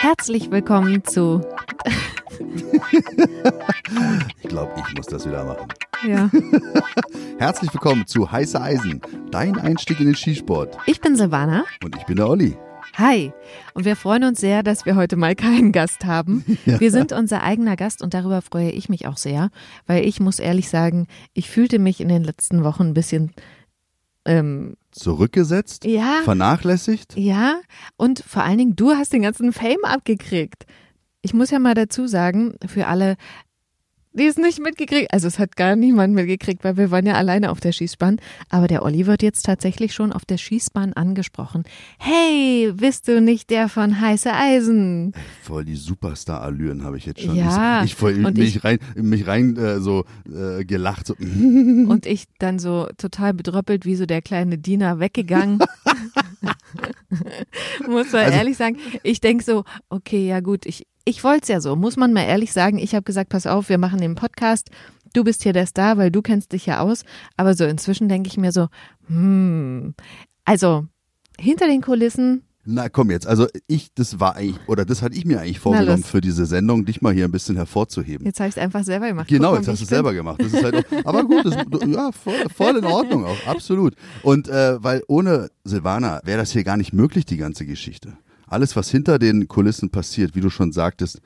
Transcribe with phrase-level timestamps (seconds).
[0.00, 1.42] Herzlich willkommen zu.
[4.40, 5.68] ich glaube, ich muss das wieder machen.
[6.08, 6.30] Ja.
[7.38, 10.78] Herzlich willkommen zu Heiße Eisen, dein Einstieg in den Skisport.
[10.86, 11.64] Ich bin Silvana.
[11.84, 12.56] Und ich bin der Olli.
[12.94, 13.30] Hi.
[13.74, 16.46] Und wir freuen uns sehr, dass wir heute mal keinen Gast haben.
[16.64, 16.80] Ja.
[16.80, 19.50] Wir sind unser eigener Gast und darüber freue ich mich auch sehr,
[19.86, 23.32] weil ich muss ehrlich sagen, ich fühlte mich in den letzten Wochen ein bisschen
[24.24, 27.16] ähm, zurückgesetzt, ja, vernachlässigt.
[27.16, 27.60] Ja,
[27.96, 30.66] und vor allen Dingen, du hast den ganzen Fame abgekriegt.
[31.22, 33.16] Ich muss ja mal dazu sagen, für alle,
[34.12, 37.50] die es nicht mitgekriegt, also es hat gar niemand mitgekriegt, weil wir waren ja alleine
[37.50, 38.20] auf der Schießbahn.
[38.48, 41.64] Aber der Olli wird jetzt tatsächlich schon auf der Schießbahn angesprochen.
[41.98, 45.12] Hey, bist du nicht der von Heiße Eisen?
[45.42, 47.36] Voll die Superstar-Allüren habe ich jetzt schon.
[47.36, 47.84] Ja.
[47.84, 51.06] Ich, ich voll mich ich, rein, mich rein äh, so äh, gelacht.
[51.06, 51.14] So.
[51.14, 55.60] Und ich dann so total bedröppelt wie so der kleine Diener weggegangen.
[57.88, 58.76] Muss man also, ehrlich sagen.
[59.02, 62.24] Ich denke so, okay, ja gut, ich, ich wollte es ja so, muss man mal
[62.24, 62.78] ehrlich sagen.
[62.78, 64.70] Ich habe gesagt, pass auf, wir machen den Podcast.
[65.12, 67.04] Du bist hier der Star, weil du kennst dich ja aus.
[67.36, 68.68] Aber so inzwischen denke ich mir so,
[69.06, 69.94] hm,
[70.44, 70.86] also
[71.38, 72.42] hinter den Kulissen.
[72.66, 76.04] Na komm jetzt, also ich, das war eigentlich, oder das hatte ich mir eigentlich vorgenommen
[76.04, 78.26] für diese Sendung, dich mal hier ein bisschen hervorzuheben.
[78.26, 79.28] Jetzt habe ich es einfach selber gemacht.
[79.28, 80.40] Genau, jetzt hast du es selber gemacht.
[80.40, 83.94] Das ist halt auch, aber gut, das, ja, voll, voll, in Ordnung auch, absolut.
[84.22, 88.18] Und äh, weil ohne Silvana wäre das hier gar nicht möglich, die ganze Geschichte
[88.50, 91.20] alles, was hinter den Kulissen passiert, wie du schon sagtest,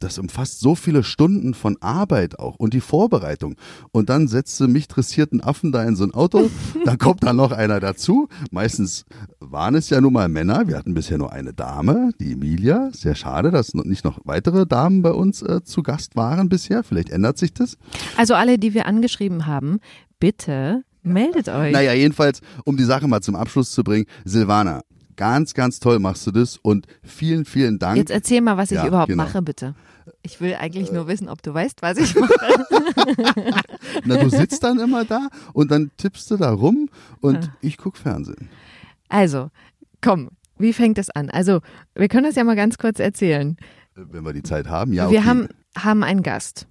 [0.00, 3.56] das umfasst so viele Stunden von Arbeit auch und die Vorbereitung.
[3.92, 6.50] Und dann setzt du mich dressierten Affen da in so ein Auto,
[6.84, 8.28] dann kommt da noch einer dazu.
[8.50, 9.04] Meistens
[9.38, 10.66] waren es ja nun mal Männer.
[10.66, 12.90] Wir hatten bisher nur eine Dame, die Emilia.
[12.92, 16.82] Sehr schade, dass nicht noch weitere Damen bei uns äh, zu Gast waren bisher.
[16.82, 17.76] Vielleicht ändert sich das.
[18.16, 19.80] Also alle, die wir angeschrieben haben,
[20.18, 21.72] bitte meldet euch.
[21.72, 24.82] Naja, jedenfalls, um die Sache mal zum Abschluss zu bringen, Silvana,
[25.20, 27.98] Ganz, ganz toll machst du das und vielen, vielen Dank.
[27.98, 29.24] Jetzt erzähl mal, was ich ja, überhaupt genau.
[29.24, 29.74] mache, bitte.
[30.22, 32.32] Ich will eigentlich nur wissen, ob du weißt, was ich mache.
[34.06, 36.88] Na, du sitzt dann immer da und dann tippst du da rum
[37.20, 37.52] und ja.
[37.60, 38.48] ich gucke Fernsehen.
[39.10, 39.50] Also,
[40.00, 41.28] komm, wie fängt es an?
[41.28, 41.60] Also,
[41.94, 43.58] wir können das ja mal ganz kurz erzählen.
[43.94, 45.10] Wenn wir die Zeit haben, ja.
[45.10, 45.28] Wir okay.
[45.28, 46.66] haben, haben einen Gast.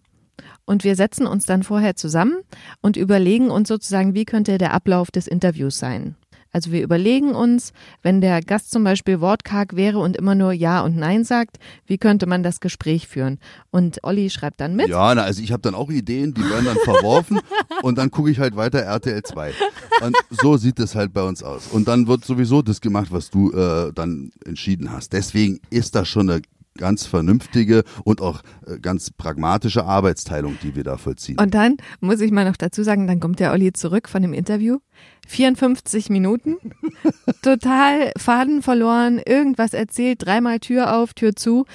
[0.66, 2.40] Und wir setzen uns dann vorher zusammen
[2.81, 6.16] und überlegen uns sozusagen, wie könnte der Ablauf des Interviews sein.
[6.51, 10.81] Also wir überlegen uns, wenn der Gast zum Beispiel wortkarg wäre und immer nur Ja
[10.81, 13.39] und Nein sagt, wie könnte man das Gespräch führen?
[13.69, 14.89] Und Olli schreibt dann mit.
[14.89, 17.39] Ja, na, also ich habe dann auch Ideen, die werden dann verworfen
[17.83, 19.53] und dann gucke ich halt weiter RTL 2.
[20.01, 21.67] Und so sieht es halt bei uns aus.
[21.67, 25.13] Und dann wird sowieso das gemacht, was du äh, dann entschieden hast.
[25.13, 26.41] Deswegen ist das schon eine
[26.79, 31.38] ganz vernünftige und auch äh, ganz pragmatische Arbeitsteilung, die wir da vollziehen.
[31.40, 34.34] Und dann muss ich mal noch dazu sagen, dann kommt der Olli zurück von dem
[34.34, 34.79] Interview.
[35.28, 36.57] 54 Minuten,
[37.44, 41.66] total Faden verloren, irgendwas erzählt, dreimal Tür auf, Tür zu.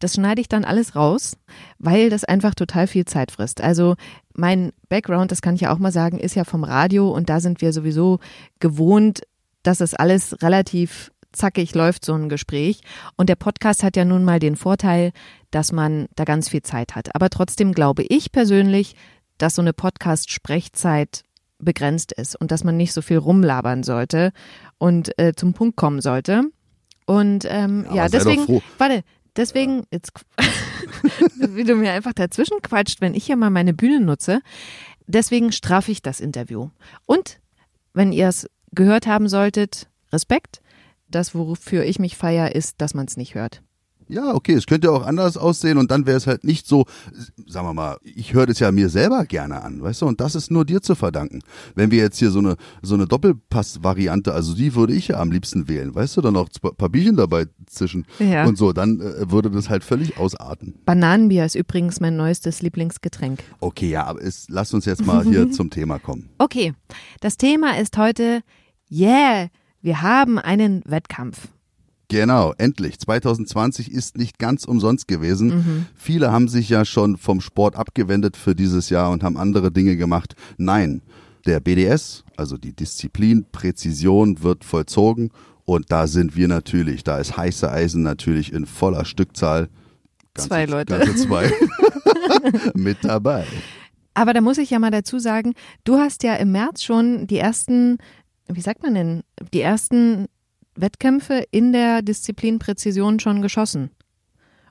[0.00, 1.36] Das schneide ich dann alles raus,
[1.78, 3.60] weil das einfach total viel Zeit frisst.
[3.60, 3.94] Also
[4.34, 7.40] mein Background, das kann ich ja auch mal sagen, ist ja vom Radio und da
[7.40, 8.18] sind wir sowieso
[8.58, 9.22] gewohnt,
[9.62, 12.80] dass es alles relativ zackig läuft so ein Gespräch.
[13.16, 15.12] Und der Podcast hat ja nun mal den Vorteil,
[15.50, 17.14] dass man da ganz viel Zeit hat.
[17.14, 18.96] Aber trotzdem glaube ich persönlich,
[19.38, 21.22] dass so eine Podcast-Sprechzeit
[21.58, 24.32] begrenzt ist und dass man nicht so viel rumlabern sollte
[24.78, 26.42] und äh, zum Punkt kommen sollte.
[27.06, 29.02] Und ähm, ja, ja deswegen, warte,
[29.36, 29.84] deswegen, ja.
[29.92, 30.12] jetzt,
[31.36, 34.40] wie du mir einfach dazwischen quatscht, wenn ich ja mal meine Bühne nutze,
[35.06, 36.70] deswegen strafe ich das Interview.
[37.06, 37.40] Und
[37.92, 40.60] wenn ihr es gehört haben solltet, Respekt,
[41.08, 43.62] das, wofür ich mich feier, ist, dass man es nicht hört.
[44.08, 46.84] Ja, okay, es könnte auch anders aussehen und dann wäre es halt nicht so,
[47.46, 50.34] sagen wir mal, ich höre das ja mir selber gerne an, weißt du, und das
[50.34, 51.40] ist nur dir zu verdanken.
[51.74, 55.32] Wenn wir jetzt hier so eine, so eine Doppelpass-Variante, also die würde ich ja am
[55.32, 58.44] liebsten wählen, weißt du, dann noch ein paar Bierchen dabei zischen ja.
[58.44, 60.74] und so, dann äh, würde das halt völlig ausarten.
[60.84, 63.42] Bananenbier ist übrigens mein neuestes Lieblingsgetränk.
[63.60, 66.28] Okay, ja, aber es, lass uns jetzt mal hier zum Thema kommen.
[66.38, 66.74] Okay,
[67.20, 68.42] das Thema ist heute,
[68.90, 69.48] yeah,
[69.84, 71.48] wir haben einen Wettkampf.
[72.08, 72.98] Genau, endlich.
[72.98, 75.48] 2020 ist nicht ganz umsonst gewesen.
[75.48, 75.86] Mhm.
[75.94, 79.96] Viele haben sich ja schon vom Sport abgewendet für dieses Jahr und haben andere Dinge
[79.96, 80.36] gemacht.
[80.56, 81.02] Nein,
[81.44, 85.30] der BDS, also die Disziplin Präzision, wird vollzogen
[85.66, 89.68] und da sind wir natürlich, da ist heiße Eisen natürlich in voller Stückzahl.
[90.32, 90.98] Ganze, zwei Leute.
[90.98, 91.52] Ganze zwei
[92.74, 93.44] mit dabei.
[94.14, 95.52] Aber da muss ich ja mal dazu sagen,
[95.82, 97.98] du hast ja im März schon die ersten
[98.48, 100.26] wie sagt man denn, die ersten
[100.76, 103.90] Wettkämpfe in der Disziplin Präzision schon geschossen.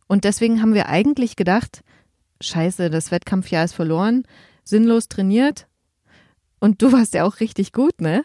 [0.08, 1.82] Und deswegen haben wir eigentlich gedacht,
[2.42, 4.24] scheiße, das Wettkampfjahr ist verloren,
[4.64, 5.68] sinnlos trainiert.
[6.60, 8.24] Und du warst ja auch richtig gut, ne?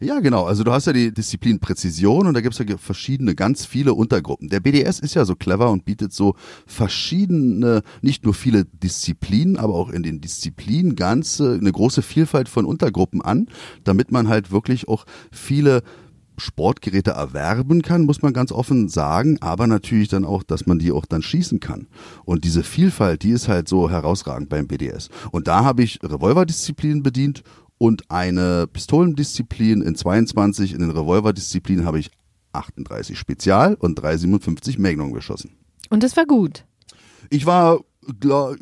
[0.00, 0.44] Ja, genau.
[0.44, 4.48] Also du hast ja die Disziplin Präzision und da gibt's ja verschiedene, ganz viele Untergruppen.
[4.48, 6.36] Der BDS ist ja so clever und bietet so
[6.66, 12.64] verschiedene, nicht nur viele Disziplinen, aber auch in den Disziplinen ganze, eine große Vielfalt von
[12.64, 13.48] Untergruppen an,
[13.82, 15.82] damit man halt wirklich auch viele
[16.36, 20.92] Sportgeräte erwerben kann, muss man ganz offen sagen, aber natürlich dann auch, dass man die
[20.92, 21.88] auch dann schießen kann.
[22.24, 25.08] Und diese Vielfalt, die ist halt so herausragend beim BDS.
[25.32, 27.42] Und da habe ich Revolverdisziplinen bedient
[27.78, 30.72] und eine Pistolendisziplin in 22.
[30.72, 32.10] In den Revolverdisziplinen habe ich
[32.52, 35.56] 38 Spezial und 357 Magnum geschossen.
[35.90, 36.64] Und das war gut.
[37.30, 37.80] Ich war
[38.24, 38.54] ja,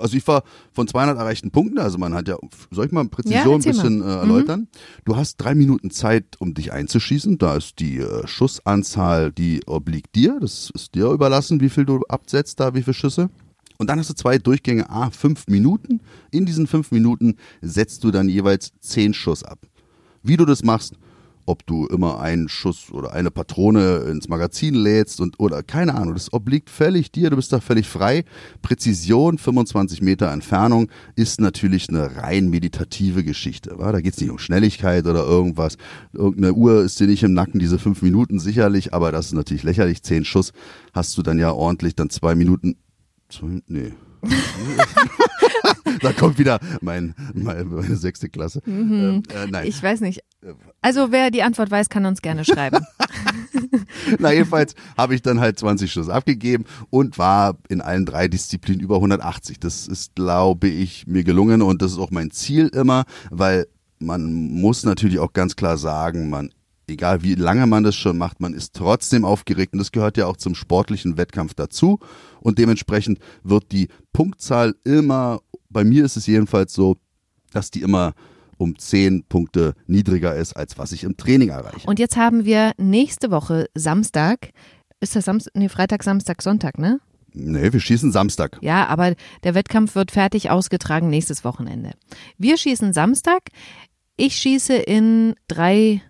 [0.00, 0.42] also ich war
[0.72, 2.36] von 200 erreichten Punkten, also man hat ja,
[2.70, 4.60] soll ich mal Präzision ja, ein bisschen äh, erläutern?
[4.60, 4.68] Mhm.
[5.04, 10.14] Du hast drei Minuten Zeit, um dich einzuschießen, da ist die äh, Schussanzahl, die obliegt
[10.14, 13.30] dir, das ist dir überlassen, wie viel du absetzt da, wie viele Schüsse.
[13.80, 16.00] Und dann hast du zwei Durchgänge, a, fünf Minuten.
[16.30, 19.58] In diesen fünf Minuten setzt du dann jeweils zehn Schuss ab.
[20.22, 20.96] Wie du das machst,
[21.46, 26.12] ob du immer einen Schuss oder eine Patrone ins Magazin lädst und oder keine Ahnung,
[26.12, 28.26] das obliegt völlig dir, du bist da völlig frei.
[28.60, 33.78] Präzision, 25 Meter Entfernung ist natürlich eine rein meditative Geschichte.
[33.78, 33.92] Wa?
[33.92, 35.78] Da geht es nicht um Schnelligkeit oder irgendwas.
[36.12, 39.62] Irgendeine Uhr ist dir nicht im Nacken, diese fünf Minuten sicherlich, aber das ist natürlich
[39.62, 40.02] lächerlich.
[40.02, 40.52] Zehn Schuss
[40.92, 42.76] hast du dann ja ordentlich, dann zwei Minuten
[43.30, 43.92] Zwei, nee.
[46.02, 48.60] da kommt wieder mein, meine, meine sechste Klasse.
[48.66, 48.92] Mhm.
[48.92, 49.66] Ähm, äh, nein.
[49.66, 50.22] Ich weiß nicht.
[50.82, 52.84] Also wer die Antwort weiß, kann uns gerne schreiben.
[54.18, 58.80] Na jedenfalls habe ich dann halt 20 Schuss abgegeben und war in allen drei Disziplinen
[58.80, 59.60] über 180.
[59.60, 63.66] Das ist, glaube ich, mir gelungen und das ist auch mein Ziel immer, weil
[63.98, 66.50] man muss natürlich auch ganz klar sagen, man
[66.90, 70.26] egal wie lange man das schon macht, man ist trotzdem aufgeregt und das gehört ja
[70.26, 71.98] auch zum sportlichen Wettkampf dazu
[72.40, 76.96] und dementsprechend wird die Punktzahl immer, bei mir ist es jedenfalls so,
[77.52, 78.14] dass die immer
[78.58, 81.88] um zehn Punkte niedriger ist, als was ich im Training erreiche.
[81.88, 84.50] Und jetzt haben wir nächste Woche Samstag,
[85.00, 87.00] ist das Samstag, nee, Freitag, Samstag, Sonntag, ne?
[87.32, 88.58] Nee, wir schießen Samstag.
[88.60, 89.14] Ja, aber
[89.44, 91.92] der Wettkampf wird fertig ausgetragen nächstes Wochenende.
[92.38, 93.48] Wir schießen Samstag.
[94.16, 96.02] Ich schieße in drei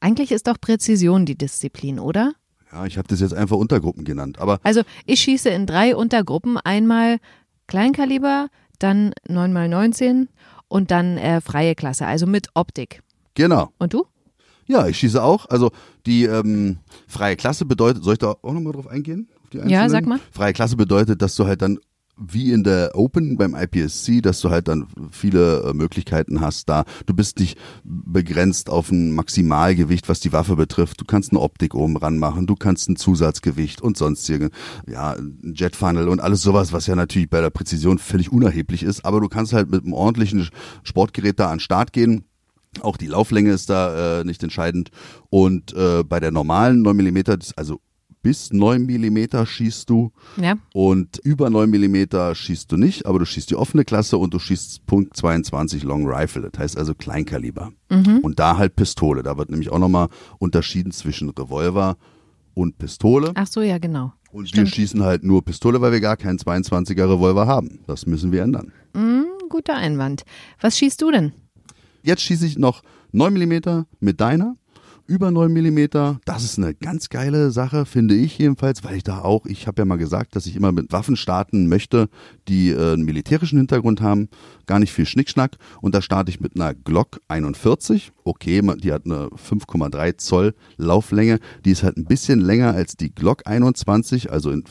[0.00, 2.34] eigentlich ist doch Präzision die Disziplin, oder?
[2.72, 4.38] Ja, ich habe das jetzt einfach Untergruppen genannt.
[4.38, 6.58] Aber also ich schieße in drei Untergruppen.
[6.58, 7.18] Einmal
[7.66, 8.48] Kleinkaliber,
[8.78, 10.28] dann 9x19
[10.68, 13.02] und dann äh, freie Klasse, also mit Optik.
[13.34, 13.70] Genau.
[13.78, 14.06] Und du?
[14.66, 15.46] Ja, ich schieße auch.
[15.48, 15.70] Also
[16.06, 19.28] die ähm, freie Klasse bedeutet, soll ich da auch nochmal drauf eingehen?
[19.52, 20.18] ja, sag mal.
[20.32, 21.78] Freie Klasse bedeutet, dass du halt dann
[22.16, 26.84] wie in der Open beim IPSC, dass du halt dann viele äh, Möglichkeiten hast da.
[27.06, 31.00] Du bist nicht begrenzt auf ein Maximalgewicht, was die Waffe betrifft.
[31.00, 34.50] Du kannst eine Optik oben ranmachen, du kannst ein Zusatzgewicht und sonstige,
[34.88, 39.04] ja, ein Jetfunnel und alles sowas, was ja natürlich bei der Präzision völlig unerheblich ist.
[39.04, 40.48] Aber du kannst halt mit einem ordentlichen
[40.84, 42.24] Sportgerät da an den Start gehen.
[42.80, 44.90] Auch die Lauflänge ist da äh, nicht entscheidend.
[45.30, 47.18] Und äh, bei der normalen 9 mm,
[47.56, 47.80] also
[48.24, 50.10] bis 9 mm schießt du
[50.40, 50.54] ja.
[50.72, 54.38] und über 9 mm schießt du nicht, aber du schießt die offene Klasse und du
[54.38, 57.72] schießt Punkt 22 Long Rifle, das heißt also Kleinkaliber.
[57.90, 58.20] Mhm.
[58.22, 61.98] Und da halt Pistole, da wird nämlich auch nochmal unterschieden zwischen Revolver
[62.54, 63.32] und Pistole.
[63.34, 64.14] Ach so, ja, genau.
[64.32, 64.68] Und Stimmt.
[64.68, 67.80] wir schießen halt nur Pistole, weil wir gar keinen 22er Revolver haben.
[67.86, 68.72] Das müssen wir ändern.
[68.94, 70.24] Mhm, guter Einwand.
[70.62, 71.34] Was schießt du denn?
[72.02, 72.82] Jetzt schieße ich noch
[73.12, 74.56] 9 mm mit deiner
[75.06, 76.18] über 9 mm.
[76.24, 79.82] Das ist eine ganz geile Sache, finde ich jedenfalls, weil ich da auch, ich habe
[79.82, 82.08] ja mal gesagt, dass ich immer mit Waffen starten möchte,
[82.48, 84.28] die äh, einen militärischen Hintergrund haben,
[84.66, 85.56] gar nicht viel Schnickschnack.
[85.80, 88.12] Und da starte ich mit einer Glock 41.
[88.24, 91.38] Okay, die hat eine 5,3 Zoll Lauflänge.
[91.64, 94.64] Die ist halt ein bisschen länger als die Glock 21, also in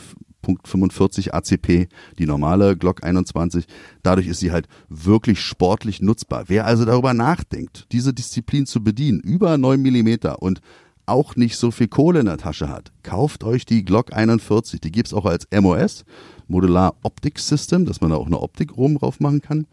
[0.44, 1.88] Punkt 45 ACP,
[2.20, 3.66] die normale Glock 21.
[4.04, 6.44] Dadurch ist sie halt wirklich sportlich nutzbar.
[6.48, 10.62] Wer also darüber nachdenkt, diese Disziplin zu bedienen, über 9 Millimeter und
[11.08, 14.80] auch nicht so viel Kohle in der Tasche hat, kauft euch die Glock 41.
[14.80, 16.06] Die gibt's auch als MOS,
[16.48, 19.66] Modular Optic System, dass man da auch eine Optik oben drauf machen kann.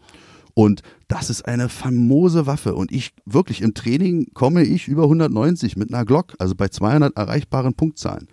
[0.53, 2.75] Und das ist eine famose Waffe.
[2.75, 7.15] Und ich wirklich im Training komme ich über 190 mit einer Glock, also bei 200
[7.15, 8.27] erreichbaren Punktzahlen.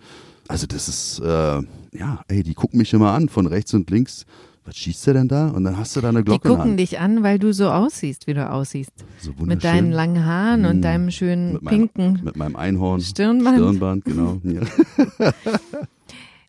[0.47, 1.61] Also das ist, äh,
[1.93, 4.25] ja, ey, die gucken mich immer an von rechts und links.
[4.65, 5.47] Was schießt der denn da?
[5.47, 6.47] Und dann hast du da eine Glocke.
[6.47, 8.91] Die gucken dich an, weil du so aussiehst, wie du aussiehst.
[9.19, 10.81] So mit deinen langen Haaren und hm.
[10.81, 12.21] deinem schönen mit pinken.
[12.23, 13.01] mit meinem Einhorn.
[13.01, 13.57] Stirnband.
[13.57, 14.39] Stirnband, genau.
[14.43, 15.33] Ja.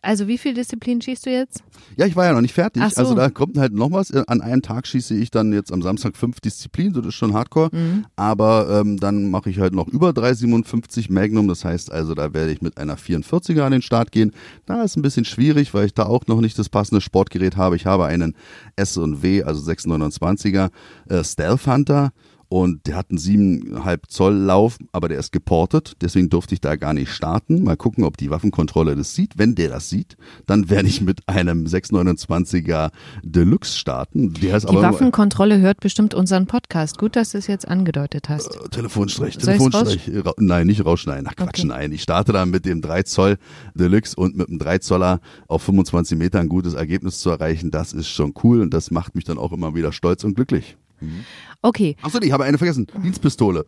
[0.03, 1.63] Also wie viel Disziplin schießt du jetzt?
[1.95, 2.81] Ja, ich war ja noch nicht fertig.
[2.89, 3.01] So.
[3.01, 4.11] Also da kommt halt noch was.
[4.11, 7.69] An einem Tag schieße ich dann jetzt am Samstag fünf Disziplinen, das ist schon Hardcore.
[7.71, 8.05] Mhm.
[8.15, 11.47] Aber ähm, dann mache ich halt noch über 357 Magnum.
[11.47, 14.31] Das heißt also, da werde ich mit einer 44er an den Start gehen.
[14.65, 17.75] Da ist ein bisschen schwierig, weil ich da auch noch nicht das passende Sportgerät habe.
[17.75, 18.35] Ich habe einen
[18.77, 20.71] S&W, also 629er
[21.09, 22.11] äh, Stealth Hunter
[22.51, 26.75] und der hat einen siebeneinhalb Zoll Lauf, aber der ist geportet, deswegen durfte ich da
[26.75, 27.63] gar nicht starten.
[27.63, 29.37] Mal gucken, ob die Waffenkontrolle das sieht.
[29.37, 30.17] Wenn der das sieht,
[30.47, 32.91] dann werde ich mit einem 629er
[33.23, 34.33] Deluxe starten.
[34.33, 36.97] Der ist die aber Waffenkontrolle hört bestimmt unseren Podcast.
[36.97, 38.53] Gut, dass du es jetzt angedeutet hast.
[38.53, 40.11] Äh, Telefonstreich, Telefonstreich.
[40.35, 41.27] Nein, nicht rausschneiden.
[41.29, 41.67] Ach Quatsch, okay.
[41.67, 41.93] nein.
[41.93, 43.37] Ich starte da mit dem 3 Zoll
[43.75, 47.71] Deluxe und mit dem 3 Zoller auf 25 Meter ein gutes Ergebnis zu erreichen.
[47.71, 50.75] Das ist schon cool und das macht mich dann auch immer wieder stolz und glücklich.
[51.01, 51.25] Mhm.
[51.61, 51.95] Okay.
[52.01, 52.87] Achso, ich habe eine vergessen.
[53.03, 53.65] Dienstpistole.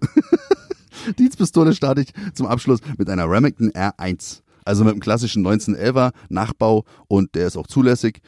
[1.19, 4.41] Dienstpistole starte ich zum Abschluss mit einer Remington R1.
[4.65, 8.21] Also mit einem klassischen 1911er Nachbau und der ist auch zulässig.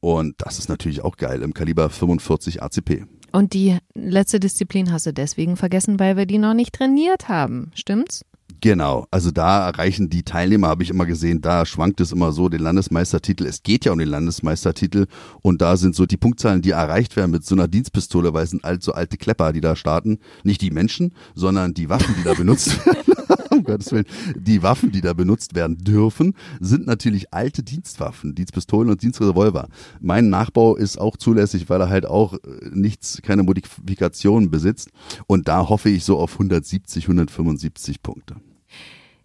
[0.00, 3.04] Und das ist natürlich auch geil im Kaliber 45 ACP.
[3.32, 7.70] Und die letzte Disziplin hast du deswegen vergessen, weil wir die noch nicht trainiert haben.
[7.74, 8.24] Stimmt's?
[8.62, 12.48] Genau, also da erreichen die Teilnehmer, habe ich immer gesehen, da schwankt es immer so,
[12.48, 13.46] den Landesmeistertitel.
[13.46, 15.06] Es geht ja um den Landesmeistertitel
[15.40, 18.50] und da sind so die Punktzahlen, die erreicht werden mit so einer Dienstpistole, weil es
[18.50, 20.18] sind alt, so alte Klepper, die da starten.
[20.44, 23.20] Nicht die Menschen, sondern die Waffen, die da benutzt werden.
[23.50, 24.06] um Gottes Willen.
[24.36, 29.68] Die Waffen, die da benutzt werden dürfen, sind natürlich alte Dienstwaffen, Dienstpistolen und Dienstrevolver.
[30.00, 32.38] Mein Nachbau ist auch zulässig, weil er halt auch äh,
[32.72, 34.90] nichts, keine Modifikationen besitzt.
[35.26, 38.36] Und da hoffe ich so auf 170, 175 Punkte.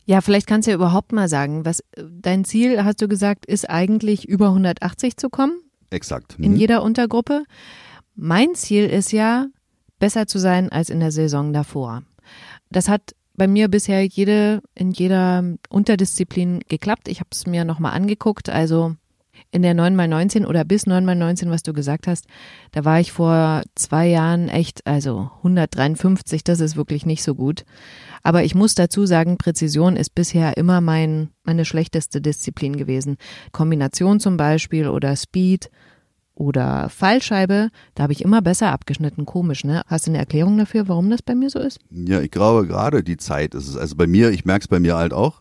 [0.06, 3.70] Ja, vielleicht kannst du ja überhaupt mal sagen, was dein Ziel, hast du gesagt, ist
[3.70, 5.60] eigentlich über 180 zu kommen?
[5.90, 6.36] Exakt.
[6.40, 6.58] In mhm.
[6.58, 7.44] jeder Untergruppe.
[8.16, 9.48] Mein Ziel ist ja,
[10.00, 12.04] besser zu sein als in der Saison davor.
[12.70, 17.08] Das hat bei mir bisher jede in jeder Unterdisziplin geklappt.
[17.08, 18.50] Ich habe es mir nochmal angeguckt.
[18.50, 18.96] Also
[19.52, 22.26] in der 9x19 oder bis 9x19, was du gesagt hast,
[22.72, 27.66] da war ich vor zwei Jahren echt, also 153, das ist wirklich nicht so gut.
[28.26, 33.18] Aber ich muss dazu sagen, Präzision ist bisher immer mein, meine schlechteste Disziplin gewesen.
[33.52, 35.70] Kombination zum Beispiel oder Speed
[36.34, 39.26] oder Fallscheibe, da habe ich immer besser abgeschnitten.
[39.26, 39.84] Komisch, ne?
[39.86, 41.78] Hast du eine Erklärung dafür, warum das bei mir so ist?
[41.92, 43.78] Ja, ich glaube gerade die Zeit ist es.
[43.78, 45.40] Also bei mir, ich merke es bei mir halt auch,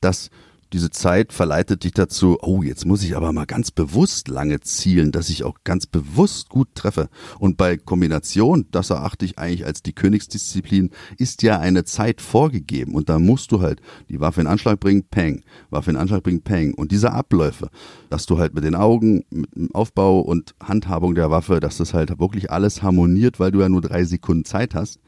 [0.00, 0.30] dass
[0.72, 5.12] diese Zeit verleitet dich dazu, oh, jetzt muss ich aber mal ganz bewusst lange zielen,
[5.12, 7.08] dass ich auch ganz bewusst gut treffe.
[7.38, 12.94] Und bei Kombination, das erachte ich eigentlich als die Königsdisziplin, ist ja eine Zeit vorgegeben.
[12.94, 16.42] Und da musst du halt die Waffe in Anschlag bringen, peng, Waffe in Anschlag bringen,
[16.42, 16.74] peng.
[16.74, 17.68] Und diese Abläufe,
[18.08, 21.92] dass du halt mit den Augen, mit dem Aufbau und Handhabung der Waffe, dass das
[21.92, 25.00] halt wirklich alles harmoniert, weil du ja nur drei Sekunden Zeit hast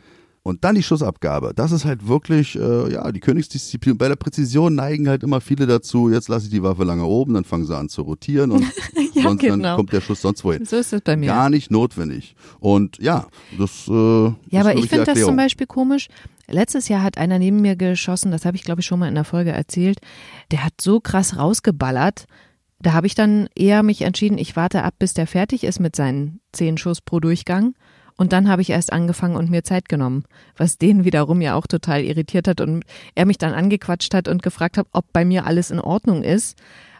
[0.44, 1.52] und dann die Schussabgabe.
[1.56, 3.96] Das ist halt wirklich, äh, ja, die Königsdisziplin.
[3.96, 7.32] Bei der Präzision neigen halt immer viele dazu, jetzt lasse ich die Waffe lange oben,
[7.32, 8.60] dann fangen sie an zu rotieren und
[9.14, 9.56] ja, sonst, genau.
[9.56, 10.66] dann kommt der Schuss sonst wohin.
[10.66, 11.26] So ist es bei mir.
[11.26, 12.36] Gar nicht notwendig.
[12.60, 13.26] Und ja,
[13.58, 13.92] das äh,
[14.50, 16.08] Ja, aber ich finde das zum Beispiel komisch.
[16.46, 19.14] Letztes Jahr hat einer neben mir geschossen, das habe ich glaube ich schon mal in
[19.14, 19.98] der Folge erzählt.
[20.50, 22.26] Der hat so krass rausgeballert.
[22.80, 25.96] Da habe ich dann eher mich entschieden, ich warte ab, bis der fertig ist mit
[25.96, 27.74] seinen zehn Schuss pro Durchgang
[28.16, 30.24] und dann habe ich erst angefangen und mir Zeit genommen,
[30.56, 34.42] was den wiederum ja auch total irritiert hat und er mich dann angequatscht hat und
[34.42, 36.56] gefragt hat, ob bei mir alles in Ordnung ist,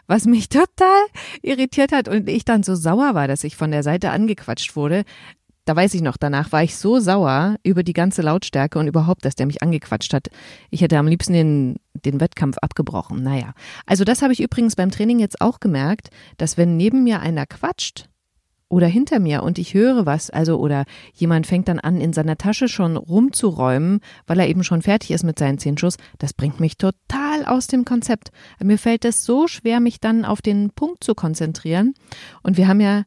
[0.07, 1.05] was mich total
[1.41, 5.03] irritiert hat und ich dann so sauer war, dass ich von der Seite angequatscht wurde.
[5.63, 9.25] Da weiß ich noch, danach war ich so sauer über die ganze Lautstärke und überhaupt,
[9.25, 10.27] dass der mich angequatscht hat.
[10.69, 13.23] Ich hätte am liebsten den, den Wettkampf abgebrochen.
[13.23, 13.53] Naja.
[13.87, 17.47] Also das habe ich übrigens beim Training jetzt auch gemerkt, dass wenn neben mir einer
[17.47, 18.09] quatscht,
[18.67, 22.37] oder hinter mir und ich höre was, also oder jemand fängt dann an, in seiner
[22.37, 26.59] Tasche schon rumzuräumen, weil er eben schon fertig ist mit seinen zehn Schuss, das bringt
[26.59, 28.31] mich total aus dem Konzept.
[28.63, 31.93] Mir fällt es so schwer, mich dann auf den Punkt zu konzentrieren.
[32.41, 33.03] Und wir haben ja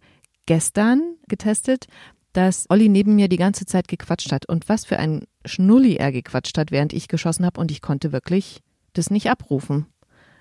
[0.47, 1.87] gestern getestet,
[2.33, 6.13] dass Olli neben mir die ganze Zeit gequatscht hat und was für ein Schnulli er
[6.13, 8.61] gequatscht hat, während ich geschossen habe und ich konnte wirklich
[8.93, 9.87] das nicht abrufen.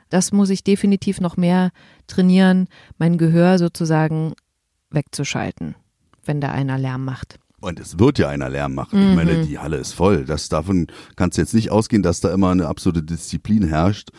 [0.10, 1.72] Das muss ich definitiv noch mehr
[2.08, 4.34] trainieren, mein Gehör sozusagen
[4.90, 5.76] wegzuschalten,
[6.26, 7.40] wenn da einer Lärm macht.
[7.60, 9.02] Und es wird ja einer Lärm machen.
[9.02, 9.10] Mhm.
[9.10, 9.48] Ich meine, mhm.
[9.48, 10.26] die Halle ist voll.
[10.26, 14.10] Das, davon kannst du jetzt nicht ausgehen, dass da immer eine absolute Disziplin herrscht.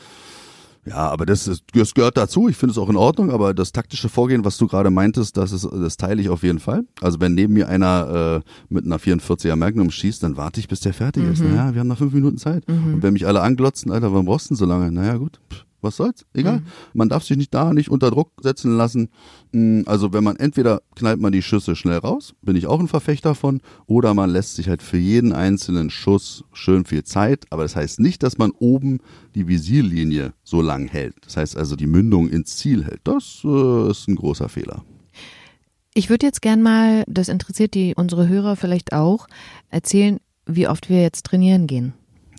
[0.84, 2.48] Ja, aber das, ist, das gehört dazu.
[2.48, 3.30] Ich finde es auch in Ordnung.
[3.30, 6.58] Aber das taktische Vorgehen, was du gerade meintest, das, ist, das teile ich auf jeden
[6.58, 6.84] Fall.
[7.00, 10.80] Also wenn neben mir einer äh, mit einer 44er Magnum schießt, dann warte ich, bis
[10.80, 11.32] der fertig mhm.
[11.32, 11.42] ist.
[11.42, 12.66] Naja, wir haben noch fünf Minuten Zeit.
[12.68, 12.94] Mhm.
[12.94, 14.90] Und wenn mich alle anglotzen, Alter, warum brauchst du denn so lange?
[14.90, 15.38] Naja, gut.
[15.52, 16.60] Pff was soll's, egal.
[16.60, 16.66] Mhm.
[16.94, 19.10] Man darf sich nicht da nicht unter Druck setzen lassen.
[19.52, 22.88] Mm, also wenn man entweder knallt man die Schüsse schnell raus, bin ich auch ein
[22.88, 27.46] Verfechter von, oder man lässt sich halt für jeden einzelnen Schuss schön viel Zeit.
[27.50, 28.98] Aber das heißt nicht, dass man oben
[29.34, 31.14] die Visierlinie so lang hält.
[31.24, 33.00] Das heißt also die Mündung ins Ziel hält.
[33.04, 34.84] Das äh, ist ein großer Fehler.
[35.94, 39.26] Ich würde jetzt gern mal, das interessiert die unsere Hörer vielleicht auch,
[39.68, 41.92] erzählen, wie oft wir jetzt trainieren gehen.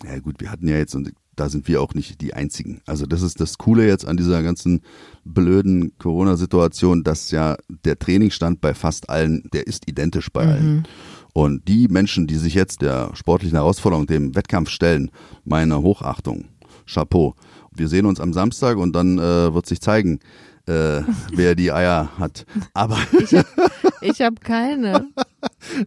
[0.04, 0.94] Ja gut, wir hatten ja jetzt
[1.40, 2.82] da sind wir auch nicht die Einzigen.
[2.84, 4.82] Also das ist das Coole jetzt an dieser ganzen
[5.24, 7.56] blöden Corona-Situation, dass ja
[7.86, 10.86] der Trainingsstand bei fast allen, der ist identisch bei allen.
[11.32, 15.10] Und die Menschen, die sich jetzt der sportlichen Herausforderung, dem Wettkampf stellen,
[15.44, 16.44] meine Hochachtung,
[16.86, 17.34] Chapeau.
[17.72, 20.20] Wir sehen uns am Samstag und dann äh, wird sich zeigen,
[20.66, 21.00] äh,
[21.32, 22.44] wer die Eier hat.
[22.74, 22.98] Aber
[24.02, 25.08] Ich habe hab keine.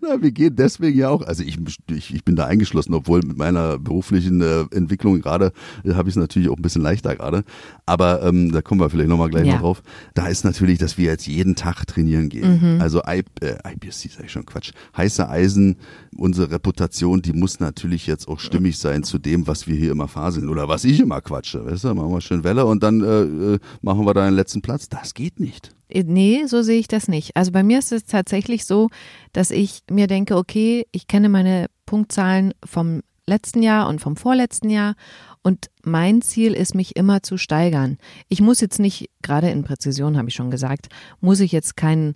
[0.01, 1.57] na, wir gehen deswegen ja auch, also ich,
[1.91, 5.51] ich, ich bin da eingeschlossen, obwohl mit meiner beruflichen äh, Entwicklung gerade
[5.83, 7.43] äh, habe ich es natürlich auch ein bisschen leichter gerade.
[7.85, 9.53] Aber ähm, da kommen wir vielleicht nochmal gleich Ja.
[9.53, 9.83] noch drauf.
[10.13, 12.81] Da ist natürlich, dass wir jetzt jeden Tag trainieren gehen.
[12.81, 14.71] Also I, äh, IBC sag ich schon Quatsch.
[14.95, 15.77] Heiße Eisen,
[16.15, 20.07] unsere Reputation, die muss natürlich jetzt auch stimmig sein zu dem, was wir hier immer
[20.07, 21.65] faseln oder was ich immer quatsche.
[21.65, 24.62] Weißt du, machen wir schön Welle und dann äh, äh, machen wir da den letzten
[24.62, 24.89] Platz.
[24.89, 25.71] Das geht nicht.
[25.93, 27.35] Nee, so sehe ich das nicht.
[27.35, 28.89] Also bei mir ist es tatsächlich so,
[29.31, 34.69] dass ich mir denke, okay, ich kenne meine Punktzahlen vom letzten Jahr und vom vorletzten
[34.69, 34.95] Jahr
[35.43, 37.97] und mein Ziel ist, mich immer zu steigern.
[38.27, 40.88] Ich muss jetzt nicht, gerade in Präzision habe ich schon gesagt,
[41.21, 42.15] muss ich jetzt keinen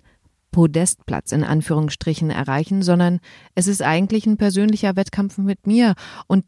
[0.50, 3.20] Podestplatz in Anführungsstrichen erreichen, sondern
[3.54, 5.94] es ist eigentlich ein persönlicher Wettkampf mit mir.
[6.26, 6.44] Und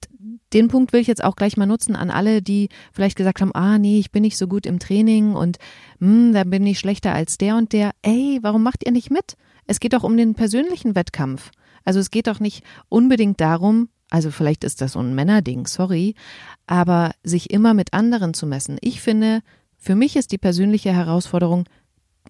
[0.53, 3.55] den Punkt will ich jetzt auch gleich mal nutzen an alle, die vielleicht gesagt haben,
[3.55, 5.59] ah nee, ich bin nicht so gut im Training und
[6.01, 7.93] hm, da bin ich schlechter als der und der.
[8.03, 9.37] Ey, warum macht ihr nicht mit?
[9.67, 11.51] Es geht doch um den persönlichen Wettkampf.
[11.85, 16.15] Also es geht doch nicht unbedingt darum, also vielleicht ist das so ein Männerding, sorry,
[16.67, 18.77] aber sich immer mit anderen zu messen.
[18.81, 19.41] Ich finde,
[19.77, 21.65] für mich ist die persönliche Herausforderung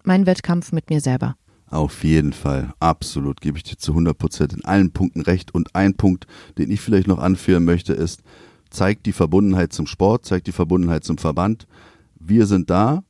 [0.03, 1.35] mein Wettkampf mit mir selber.
[1.71, 5.55] Auf jeden Fall, absolut, gebe ich dir zu 100 Prozent in allen Punkten recht.
[5.55, 8.21] Und ein Punkt, den ich vielleicht noch anführen möchte, ist,
[8.69, 11.67] zeigt die Verbundenheit zum Sport, zeigt die Verbundenheit zum Verband.
[12.19, 13.03] Wir sind da,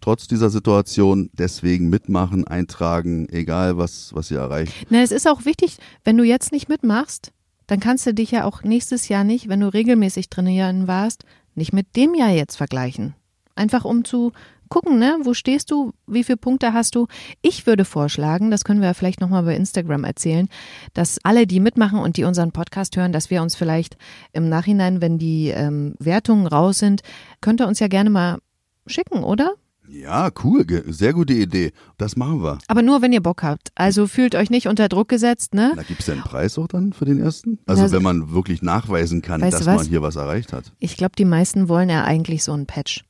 [0.00, 4.72] trotz dieser Situation, deswegen mitmachen, eintragen, egal was, was ihr erreicht.
[4.88, 7.32] Na, es ist auch wichtig, wenn du jetzt nicht mitmachst,
[7.66, 11.74] dann kannst du dich ja auch nächstes Jahr nicht, wenn du regelmäßig trainieren warst, nicht
[11.74, 13.14] mit dem Jahr jetzt vergleichen.
[13.56, 14.32] Einfach um zu
[14.68, 17.06] gucken, ne, wo stehst du, wie viele Punkte hast du.
[17.42, 20.48] Ich würde vorschlagen, das können wir ja vielleicht nochmal bei Instagram erzählen,
[20.94, 23.96] dass alle, die mitmachen und die unseren Podcast hören, dass wir uns vielleicht
[24.32, 27.02] im Nachhinein, wenn die ähm, Wertungen raus sind,
[27.40, 28.38] könnt ihr uns ja gerne mal
[28.86, 29.54] schicken, oder?
[29.88, 31.72] Ja, cool, sehr gute Idee.
[31.96, 32.58] Das machen wir.
[32.66, 33.70] Aber nur, wenn ihr Bock habt.
[33.74, 35.72] Also fühlt euch nicht unter Druck gesetzt, ne?
[35.76, 37.58] Da gibt es ja einen Preis auch dann für den ersten?
[37.66, 40.72] Also Na, wenn man wirklich nachweisen kann, dass man hier was erreicht hat.
[40.78, 43.04] Ich glaube, die meisten wollen ja eigentlich so ein Patch.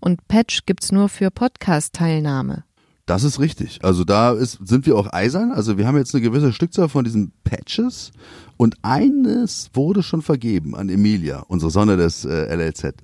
[0.00, 2.64] Und Patch gibt's nur für Podcast-Teilnahme.
[3.06, 3.84] Das ist richtig.
[3.84, 5.52] Also da ist, sind wir auch eisern.
[5.52, 8.10] Also wir haben jetzt eine gewisse Stückzahl von diesen Patches
[8.56, 12.94] und eines wurde schon vergeben an Emilia, unsere Sonne des äh, LLZ.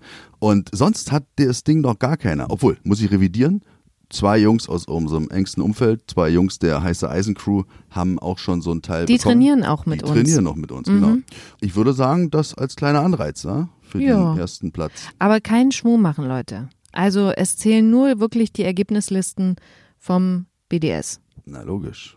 [0.41, 2.51] Und sonst hat das Ding noch gar keiner.
[2.51, 3.63] Obwohl, muss ich revidieren.
[4.11, 8.71] Zwei Jungs aus unserem engsten Umfeld, zwei Jungs der heiße Eisencrew haben auch schon so
[8.73, 9.37] ein Teil Die bekommen.
[9.37, 10.11] trainieren auch mit Die uns.
[10.11, 10.15] Mhm.
[10.25, 11.17] trainieren noch mit uns, genau.
[11.63, 14.33] Ich würde sagen, das als kleiner Anreiz ja, für Ja.
[14.35, 14.93] den ersten Platz.
[15.19, 16.69] Aber keinen Schmuh machen, Leute.
[16.93, 19.57] Also es zählen nur wirklich die Ergebnislisten
[19.99, 21.21] vom BDS.
[21.45, 22.17] Na logisch.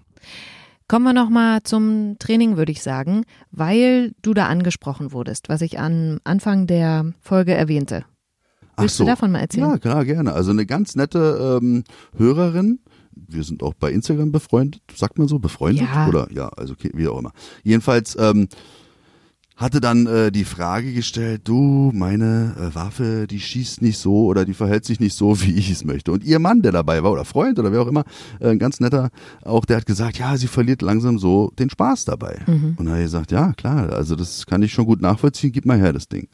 [0.88, 5.80] Kommen wir nochmal zum Training, würde ich sagen, weil du da angesprochen wurdest, was ich
[5.80, 8.06] am Anfang der Folge erwähnte.
[8.78, 9.68] Willst du davon mal erzählen?
[9.68, 10.34] Ja, klar, gerne.
[10.34, 11.86] Also eine ganz nette ähm,
[12.18, 12.80] Hörerin.
[13.16, 14.82] Wir sind auch bei Instagram befreundet.
[14.94, 15.88] Sagt man so, befreundet?
[15.88, 16.08] Ja.
[16.08, 17.32] Oder ja, also okay, wie auch immer.
[17.64, 18.48] Jedenfalls ähm,
[19.56, 24.44] hatte dann äh, die Frage gestellt, du, meine äh, Waffe, die schießt nicht so oder
[24.44, 26.12] die verhält sich nicht so, wie ich es möchte.
[26.12, 28.04] Und ihr Mann, der dabei war, oder Freund oder wer auch immer,
[28.40, 29.10] äh, ein ganz netter,
[29.44, 32.40] auch der hat gesagt, ja, sie verliert langsam so den Spaß dabei.
[32.78, 35.66] Und dann hat er gesagt, ja, klar, also das kann ich schon gut nachvollziehen, gib
[35.66, 36.28] mal her das Ding.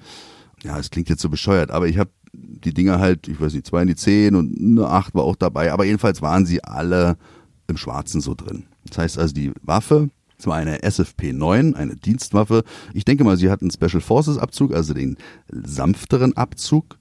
[0.64, 3.68] Ja, es klingt jetzt so bescheuert, aber ich habe die Dinger halt, ich weiß nicht,
[3.68, 7.18] zwei in die zehn und eine acht war auch dabei, aber jedenfalls waren sie alle
[7.68, 8.66] im Schwarzen so drin.
[8.86, 10.10] Das heißt also, die Waffe,
[10.42, 12.64] es war eine SFP 9, eine Dienstwaffe.
[12.96, 15.18] Ich denke mal, sie hat einen Special Forces Abzug, also den
[15.52, 16.98] sanfteren Abzug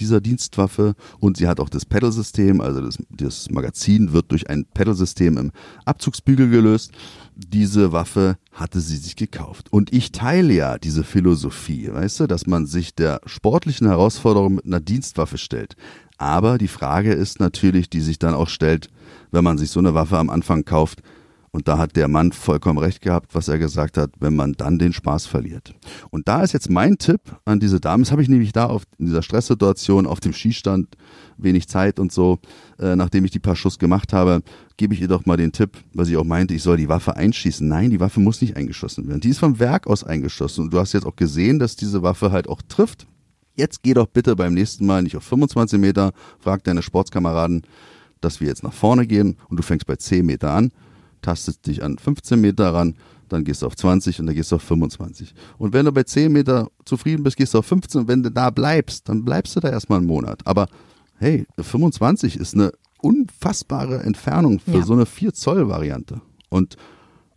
[0.00, 4.66] dieser Dienstwaffe und sie hat auch das Pedal-System, also das, das Magazin wird durch ein
[4.66, 5.52] Pedal-System im
[5.86, 6.92] Abzugsbügel gelöst.
[7.36, 9.72] Diese Waffe hatte sie sich gekauft.
[9.72, 14.66] Und ich teile ja diese Philosophie, weißt du, dass man sich der sportlichen Herausforderung mit
[14.66, 15.74] einer Dienstwaffe stellt.
[16.18, 18.90] Aber die Frage ist natürlich, die sich dann auch stellt,
[19.30, 21.02] wenn man sich so eine Waffe am Anfang kauft,
[21.54, 24.80] und da hat der Mann vollkommen recht gehabt, was er gesagt hat, wenn man dann
[24.80, 25.72] den Spaß verliert.
[26.10, 28.82] Und da ist jetzt mein Tipp an diese Damen, das habe ich nämlich da auf,
[28.98, 30.96] in dieser Stresssituation auf dem Skistand,
[31.36, 32.40] wenig Zeit und so,
[32.80, 34.42] äh, nachdem ich die paar Schuss gemacht habe,
[34.76, 37.14] gebe ich ihr doch mal den Tipp, was ich auch meinte, ich soll die Waffe
[37.14, 37.68] einschießen.
[37.68, 39.20] Nein, die Waffe muss nicht eingeschossen werden.
[39.20, 40.64] Die ist vom Werk aus eingeschossen.
[40.64, 43.06] Und du hast jetzt auch gesehen, dass diese Waffe halt auch trifft.
[43.54, 47.62] Jetzt geh doch bitte beim nächsten Mal nicht auf 25 Meter, frag deine Sportskameraden,
[48.20, 50.72] dass wir jetzt nach vorne gehen und du fängst bei 10 Meter an
[51.24, 52.94] tastest dich an 15 Meter ran,
[53.28, 55.34] dann gehst du auf 20 und dann gehst du auf 25.
[55.58, 58.30] Und wenn du bei 10 Meter zufrieden bist, gehst du auf 15 und wenn du
[58.30, 60.40] da bleibst, dann bleibst du da erstmal einen Monat.
[60.46, 60.66] Aber
[61.18, 64.82] hey, 25 ist eine unfassbare Entfernung für Ja.
[64.84, 66.20] so eine 4 Zoll Variante.
[66.50, 66.76] Und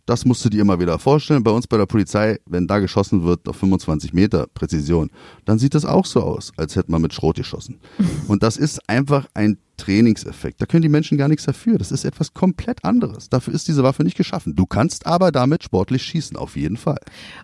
[0.08, 1.44] das musst du dir immer wieder vorstellen.
[1.44, 5.10] Bei uns bei der Polizei, wenn da geschossen wird auf 25 Meter Präzision,
[5.44, 7.78] dann sieht das auch so aus, als hätte man mit Schrot geschossen.
[8.28, 10.60] Und das ist einfach ein Trainingseffekt.
[10.60, 11.78] Da können die Menschen gar nichts dafür.
[11.78, 13.28] Das ist etwas komplett anderes.
[13.28, 14.56] Dafür ist diese Waffe nicht geschaffen.
[14.56, 17.00] Du kannst aber damit sportlich schießen, auf jeden Fall.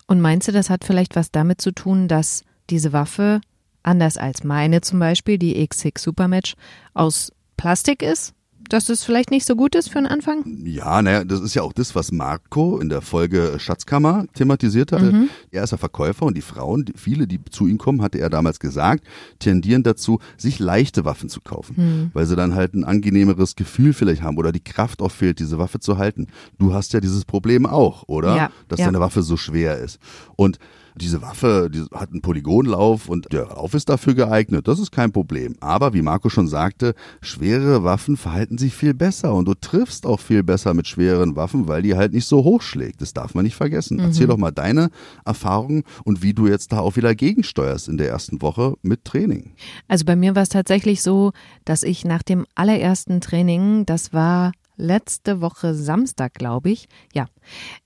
[0.07, 3.41] Und meinst du, das hat vielleicht was damit zu tun, dass diese Waffe,
[3.83, 6.55] anders als meine zum Beispiel, die X6 Supermatch,
[6.93, 8.34] aus Plastik ist?
[8.69, 10.43] Dass es vielleicht nicht so gut ist für den Anfang?
[10.65, 15.11] Ja, naja, das ist ja auch das, was Marco in der Folge Schatzkammer thematisiert hatte.
[15.11, 15.29] Mhm.
[15.51, 18.29] Er ist ja Verkäufer und die Frauen, die, viele, die zu ihm kommen, hatte er
[18.29, 19.03] damals gesagt,
[19.39, 22.11] tendieren dazu, sich leichte Waffen zu kaufen, Mhm.
[22.13, 25.57] weil sie dann halt ein angenehmeres Gefühl vielleicht haben oder die Kraft auch fehlt, diese
[25.59, 26.27] Waffe zu halten.
[26.57, 28.35] Du hast ja dieses Problem auch, oder?
[28.35, 28.85] Ja, Dass ja.
[28.87, 29.99] deine Waffe so schwer ist.
[30.35, 30.57] Und
[30.95, 34.67] diese Waffe die hat einen Polygonlauf und der Lauf ist dafür geeignet.
[34.67, 35.55] Das ist kein Problem.
[35.59, 40.19] Aber wie Marco schon sagte, schwere Waffen verhalten sich viel besser und du triffst auch
[40.19, 43.01] viel besser mit schweren Waffen, weil die halt nicht so hoch schlägt.
[43.01, 43.99] Das darf man nicht vergessen.
[43.99, 44.89] Erzähl doch mal deine
[45.25, 49.51] Erfahrungen und wie du jetzt da auch wieder gegensteuerst in der ersten Woche mit Training.
[49.87, 51.31] Also bei mir war es tatsächlich so,
[51.65, 57.27] dass ich nach dem allerersten Training, das war letzte Woche Samstag, glaube ich, ja,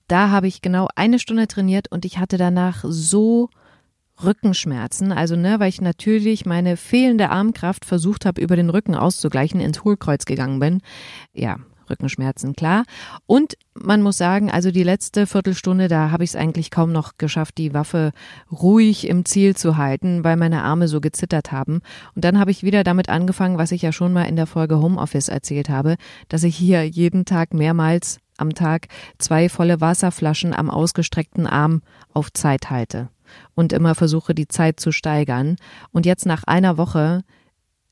[0.08, 3.48] da habe ich genau eine Stunde trainiert und ich hatte danach so
[4.22, 9.60] Rückenschmerzen, also ne, weil ich natürlich meine fehlende Armkraft versucht habe, über den Rücken auszugleichen,
[9.60, 10.82] ins Hohlkreuz gegangen bin.
[11.32, 11.56] Ja,
[11.90, 12.84] Rückenschmerzen, klar.
[13.26, 17.18] Und man muss sagen, also die letzte Viertelstunde, da habe ich es eigentlich kaum noch
[17.18, 18.12] geschafft, die Waffe
[18.50, 21.80] ruhig im Ziel zu halten, weil meine Arme so gezittert haben.
[22.14, 24.80] Und dann habe ich wieder damit angefangen, was ich ja schon mal in der Folge
[24.80, 25.96] Homeoffice erzählt habe,
[26.28, 32.32] dass ich hier jeden Tag mehrmals am Tag zwei volle Wasserflaschen am ausgestreckten Arm auf
[32.32, 33.08] Zeit halte
[33.54, 35.56] und immer versuche, die Zeit zu steigern.
[35.92, 37.22] Und jetzt nach einer Woche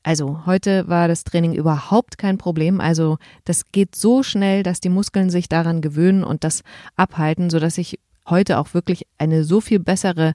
[0.03, 2.79] also heute war das Training überhaupt kein Problem.
[2.79, 6.61] Also das geht so schnell, dass die Muskeln sich daran gewöhnen und das
[6.95, 10.33] abhalten, sodass ich heute auch wirklich eine so viel bessere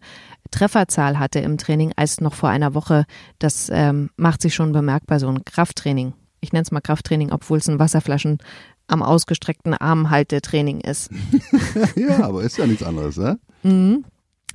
[0.50, 3.04] Trefferzahl hatte im Training als noch vor einer Woche.
[3.38, 6.12] Das ähm, macht sich schon bemerkbar, so ein Krafttraining.
[6.40, 8.38] Ich nenne es mal Krafttraining, obwohl es ein Wasserflaschen
[8.86, 10.10] am ausgestreckten Arm
[10.42, 11.10] Training ist.
[11.96, 13.38] ja, aber ist ja nichts anderes, ne?
[13.62, 14.04] Mhm.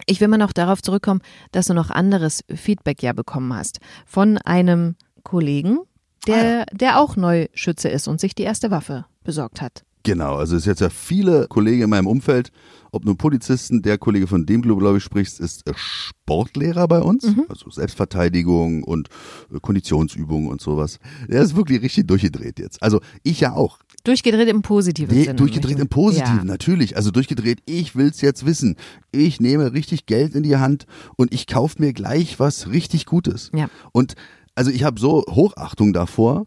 [0.06, 4.38] Ich will mal noch darauf zurückkommen, dass du noch anderes Feedback ja bekommen hast von
[4.38, 5.80] einem Kollegen,
[6.28, 9.84] der, der auch Neuschütze ist und sich die erste Waffe besorgt hat.
[10.04, 12.52] Genau, also es ist jetzt ja viele Kollegen in meinem Umfeld,
[12.92, 17.02] ob nur Polizisten, der Kollege, von dem du, glaube ich, sprichst, ist äh, Sportlehrer bei
[17.02, 19.10] uns, also Selbstverteidigung und
[19.54, 21.00] äh, Konditionsübungen und sowas.
[21.28, 22.82] Der ist wirklich richtig durchgedreht jetzt.
[22.82, 23.80] Also ich ja auch.
[24.06, 25.36] Durchgedreht im positiven Nee, Sinne.
[25.36, 26.44] durchgedreht im Positiven, Ja.
[26.46, 26.96] natürlich.
[26.96, 28.78] Also durchgedreht, ich will's jetzt wissen.
[29.12, 30.86] Ich nehme richtig Geld in die Hand
[31.18, 33.52] und ich kaufe mir gleich was richtig Gutes.
[33.54, 33.70] Ja.
[33.92, 34.16] Und
[34.56, 36.46] also ich habe so Hochachtung davor,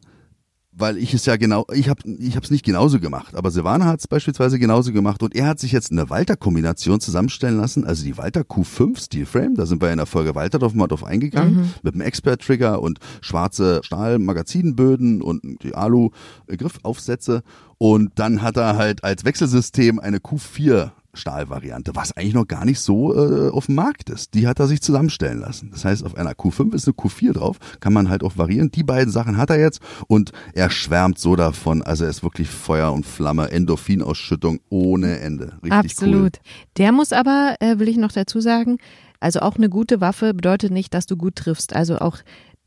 [0.72, 4.00] weil ich es ja genau, ich habe ich es nicht genauso gemacht, aber Silvana hat
[4.00, 8.16] es beispielsweise genauso gemacht und er hat sich jetzt eine Walter-Kombination zusammenstellen lassen, also die
[8.16, 11.74] Walter Q5 Steel Frame, da sind wir in der Folge Walter drauf mal drauf eingegangen,
[11.82, 17.42] mit einem Expert-Trigger und schwarze Stahl-Magazinböden und die Alu-Griffaufsätze
[17.76, 22.80] und dann hat er halt als Wechselsystem eine Q4 Stahlvariante, was eigentlich noch gar nicht
[22.80, 24.34] so äh, auf dem Markt ist.
[24.34, 25.70] Die hat er sich zusammenstellen lassen.
[25.70, 28.70] Das heißt, auf einer Q5 ist eine Q4 drauf, kann man halt auch variieren.
[28.70, 31.82] Die beiden Sachen hat er jetzt und er schwärmt so davon.
[31.82, 35.58] Also er ist wirklich Feuer und Flamme, Endorphinausschüttung ohne Ende.
[35.62, 36.38] Richtig Absolut.
[36.78, 38.78] Der muss aber, äh, will ich noch dazu sagen,
[39.20, 41.76] also auch eine gute Waffe bedeutet nicht, dass du gut triffst.
[41.76, 42.18] Also auch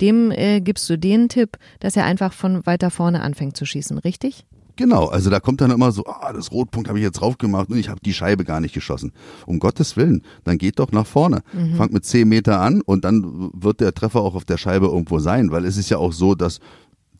[0.01, 3.97] dem äh, gibst du den Tipp, dass er einfach von weiter vorne anfängt zu schießen,
[3.97, 4.45] richtig?
[4.77, 7.69] Genau, also da kommt dann immer so, ah, das Rotpunkt habe ich jetzt drauf gemacht
[7.69, 9.13] und ich habe die Scheibe gar nicht geschossen.
[9.45, 11.43] Um Gottes Willen, dann geht doch nach vorne.
[11.77, 15.19] Fangt mit 10 Meter an und dann wird der Treffer auch auf der Scheibe irgendwo
[15.19, 16.59] sein, weil es ist ja auch so, dass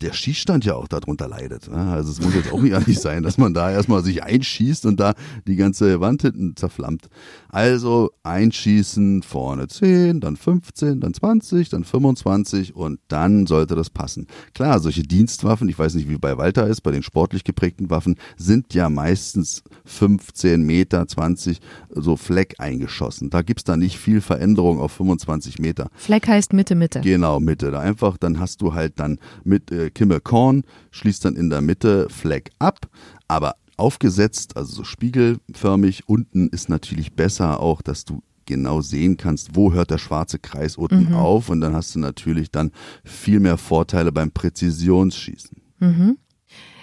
[0.01, 1.69] der Schießstand ja auch darunter leidet.
[1.69, 1.91] ne?
[1.91, 4.99] Also es muss jetzt auch nicht nicht sein, dass man da erstmal sich einschießt und
[4.99, 5.13] da
[5.47, 7.09] die ganze Wand hinten zerflammt.
[7.49, 14.27] Also einschießen, vorne 10, dann 15, dann 20, dann 25 und dann sollte das passen.
[14.53, 18.15] Klar, solche Dienstwaffen, ich weiß nicht, wie bei Walter ist, bei den sportlich geprägten Waffen,
[18.37, 23.29] sind ja meistens 15 Meter, 20 so Fleck eingeschossen.
[23.29, 25.89] Da gibt's da nicht viel Veränderung auf 25 Meter.
[25.95, 27.01] Fleck heißt Mitte, Mitte.
[27.01, 27.71] Genau, Mitte.
[27.71, 31.61] Da einfach, dann hast du halt dann mit äh, Kimme Korn, schließt dann in der
[31.61, 32.87] Mitte Fleck ab,
[33.27, 36.07] aber aufgesetzt, also so spiegelförmig.
[36.07, 40.77] Unten ist natürlich besser auch, dass du genau sehen kannst, wo hört der schwarze Kreis
[40.77, 42.71] unten auf und dann hast du natürlich dann
[43.03, 45.57] viel mehr Vorteile beim Präzisionsschießen.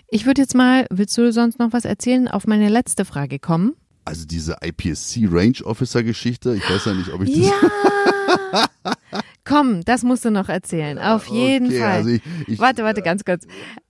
[0.09, 3.75] Ich würde jetzt mal, willst du sonst noch was erzählen, auf meine letzte Frage kommen?
[4.05, 7.47] Also diese IPSC Range Officer Geschichte, ich weiß ja nicht, ob ich das.
[7.47, 9.21] Ja!
[9.45, 10.99] Komm, das musst du noch erzählen.
[10.99, 11.91] Auf jeden Okay, Fall.
[11.91, 13.47] also ich- ich- warte, warte, ganz kurz.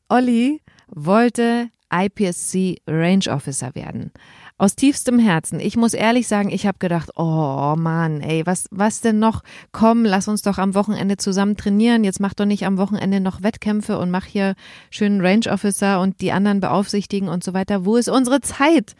[0.08, 4.12] Olli wollte IPSC Range Officer werden.
[4.58, 5.58] Aus tiefstem Herzen.
[5.60, 9.42] Ich muss ehrlich sagen, ich habe gedacht, oh Mann, ey, was, was denn noch?
[9.72, 12.04] Komm, lass uns doch am Wochenende zusammen trainieren.
[12.04, 14.54] Jetzt mach doch nicht am Wochenende noch Wettkämpfe und mach hier
[14.90, 17.84] schönen Range Officer und die anderen beaufsichtigen und so weiter.
[17.84, 18.94] Wo ist unsere Zeit?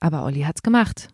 [0.00, 1.08] Aber Olli hat's gemacht.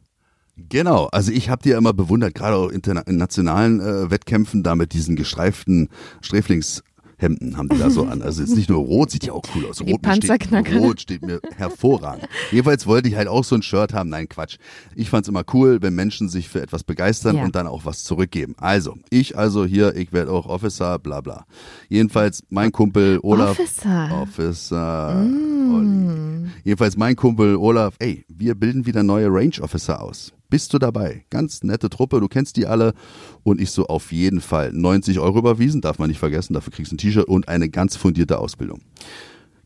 [0.68, 2.83] Genau, also ich habe die ja immer bewundert, gerade auch in
[3.16, 5.88] nationalen äh, Wettkämpfen, da mit diesen gestreiften
[6.21, 8.23] Sträflingshemden haben die da so an.
[8.23, 9.79] Also jetzt nicht nur rot, sieht ja auch cool aus.
[9.79, 12.29] Die Rot, steht, rot steht mir hervorragend.
[12.51, 14.11] Jedenfalls wollte ich halt auch so ein Shirt haben.
[14.11, 14.59] Nein, Quatsch.
[14.94, 17.44] Ich fand's immer cool, wenn Menschen sich für etwas begeistern Ja.
[17.44, 18.55] und dann auch was zurückgeben.
[18.59, 21.47] Also, ich also hier, ich werde auch Officer, bla bla.
[21.88, 23.59] Jedenfalls mein Kumpel Olaf.
[23.59, 24.11] Officer.
[24.23, 25.14] Officer.
[25.14, 26.28] Mm.
[26.65, 30.33] Jedenfalls mein Kumpel Olaf, ey, wir bilden wieder neue Range Officer aus.
[30.51, 31.25] Bist du dabei?
[31.31, 32.95] Ganz nette Truppe, du kennst die alle.
[33.43, 36.93] Und ich so auf jeden Fall 90 Euro überwiesen, darf man nicht vergessen, dafür kriegst
[36.93, 38.81] du ein T-Shirt und eine ganz fundierte Ausbildung.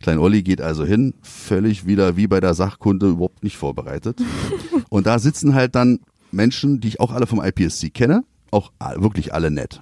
[0.01, 4.21] Klein Olli geht also hin, völlig wieder wie bei der Sachkunde überhaupt nicht vorbereitet.
[4.89, 6.01] Und da sitzen halt dann
[6.33, 9.81] Menschen, die ich auch alle vom IPSC kenne, auch wirklich alle nett.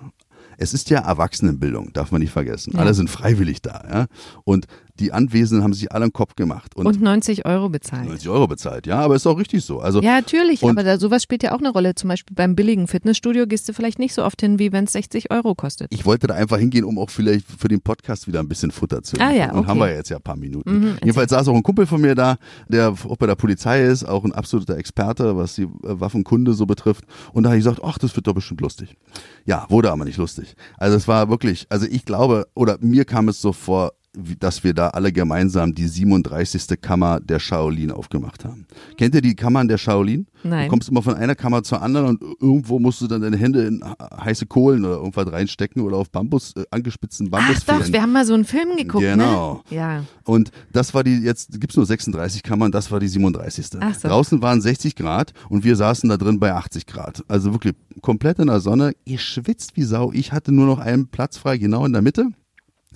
[0.59, 2.75] Es ist ja Erwachsenenbildung, darf man nicht vergessen.
[2.75, 2.81] Ja.
[2.81, 4.07] Alle sind freiwillig da, ja.
[4.45, 4.67] Und
[5.01, 8.07] die Anwesenden haben sich alle einen Kopf gemacht und, Und 90 Euro bezahlt.
[8.09, 8.87] 90 Euro bezahlt.
[8.87, 9.81] Ja, aber ist auch richtig so.
[9.81, 11.95] Also Ja, natürlich, aber da, sowas spielt ja auch eine Rolle.
[11.95, 14.93] Zum Beispiel beim billigen Fitnessstudio gehst du vielleicht nicht so oft hin, wie wenn es
[14.93, 15.89] 60 Euro kostet.
[15.91, 19.03] ich wollte da einfach hingehen, um auch vielleicht für den Podcast wieder ein bisschen Futter
[19.03, 19.59] zu Ah, ja, liefern.
[19.59, 19.91] Und haben okay.
[19.91, 20.71] wir jetzt ja ein paar Minuten.
[20.71, 22.37] Mhm, Jedenfalls saß auch ein Kumpel von mir da,
[22.69, 26.67] der auch bei der Polizei ist, auch ein absoluter Experte, was die äh, Waffenkunde so
[26.67, 27.05] betrifft.
[27.33, 28.97] Und da habe ich gesagt, ach, das wird doch bestimmt lustig.
[29.47, 30.55] Ja, wurde aber nicht lustig.
[30.77, 34.75] Also es war wirklich, also ich glaube, oder mir kam es so vor, dass wir
[34.75, 36.81] da alle gemeinsam die 37.
[36.81, 38.66] Kammer der Shaolin aufgemacht haben.
[38.99, 40.27] Kennt ihr die Kammern der Shaolin?
[40.42, 40.64] Nein.
[40.64, 43.62] Du kommst immer von einer Kammer zur anderen und irgendwo musst du dann deine Hände
[43.66, 43.85] in
[44.20, 47.81] heiße Kohlen oder irgendwas reinstecken oder auf Bambus, äh, angespitzten Ach Bambusfedern.
[47.83, 49.62] doch, wir haben mal so einen Film geguckt, Genau.
[49.70, 49.77] ne?
[49.77, 50.05] Ja.
[50.25, 53.66] Und das war die, jetzt gibt's nur 36 Kammern, das war die 37.
[53.81, 54.09] Ach so.
[54.09, 57.23] Draußen waren 60 Grad und wir saßen da drin bei 80 Grad.
[57.29, 58.92] Also wirklich komplett in der Sonne.
[59.05, 60.11] Ihr schwitzt wie Sau.
[60.12, 62.27] Ich hatte nur noch einen Platz frei, genau in der Mitte.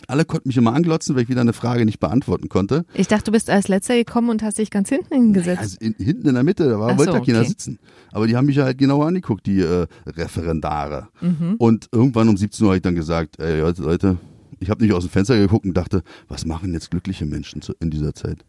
[0.08, 2.84] Alle konnten mich immer anglotzen, weil ich wieder eine Frage nicht beantworten konnte.
[2.94, 5.60] Ich dachte, du bist als letzter gekommen und hast dich ganz hinten hingesetzt.
[5.60, 7.48] Also in, hinten in der Mitte, da war, Ach wollte so, ja keiner okay.
[7.48, 7.78] sitzen.
[8.10, 11.08] Aber die haben mich ja halt genauer angeguckt, die äh, Referendare.
[11.20, 11.54] Mhm.
[11.58, 14.18] Und irgendwann um 17 Uhr habe ich dann gesagt, ey Leute, Leute
[14.60, 17.74] ich habe nicht aus dem Fenster geguckt und dachte, was machen jetzt glückliche Menschen zu,
[17.80, 18.44] in dieser Zeit?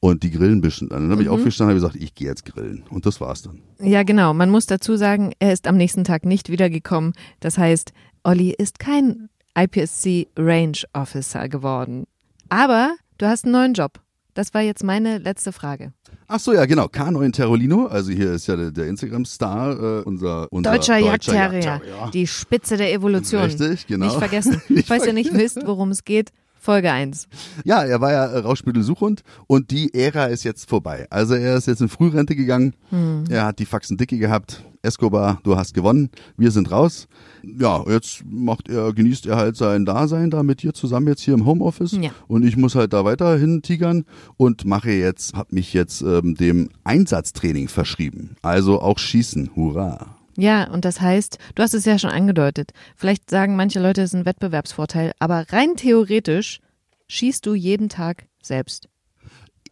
[0.00, 0.88] Und die grillen ein bisschen.
[0.88, 1.34] Dann habe ich Mhm.
[1.34, 2.82] aufgestanden und habe gesagt, ich gehe jetzt grillen.
[2.90, 3.60] Und das war's dann.
[3.78, 4.34] Ja, genau.
[4.34, 7.12] Man muss dazu sagen, er ist am nächsten Tag nicht wiedergekommen.
[7.40, 7.92] Das heißt,
[8.24, 12.04] Olli ist kein IPSC Range Officer geworden.
[12.48, 14.00] Aber du hast einen neuen Job.
[14.34, 15.92] Das war jetzt meine letzte Frage.
[16.28, 16.84] Ach so, ja, genau.
[16.86, 21.60] K9 Terrolino, also hier ist ja der, der Instagram-Star, äh, unser, unser Deutscher, Jagdterrier.
[21.60, 22.10] Jagdterrier.
[22.12, 23.42] Die Spitze der Evolution.
[23.42, 24.06] Richtig, genau.
[24.06, 24.62] Nicht vergessen.
[24.68, 26.30] Nicht Falls ihr nicht wisst, worum es geht,
[26.70, 27.26] Folge 1.
[27.64, 31.08] Ja, er war ja äh, Rauschmittelsuchhund und die Ära ist jetzt vorbei.
[31.10, 32.76] Also er ist jetzt in Frührente gegangen.
[32.90, 33.24] Hm.
[33.28, 34.62] Er hat die Faxen dicke gehabt.
[34.82, 36.10] Escobar, du hast gewonnen.
[36.36, 37.08] Wir sind raus.
[37.42, 41.34] Ja, jetzt macht er, genießt er halt sein Dasein da mit dir zusammen jetzt hier
[41.34, 41.98] im Homeoffice.
[42.00, 42.10] Ja.
[42.28, 44.04] Und ich muss halt da weiterhin tigern
[44.36, 48.36] und mache jetzt, hab mich jetzt ähm, dem Einsatztraining verschrieben.
[48.42, 49.56] Also auch Schießen.
[49.56, 50.19] Hurra.
[50.40, 54.14] Ja, und das heißt, du hast es ja schon angedeutet, vielleicht sagen manche Leute, es
[54.14, 56.60] ist ein Wettbewerbsvorteil, aber rein theoretisch
[57.08, 58.88] schießt du jeden Tag selbst.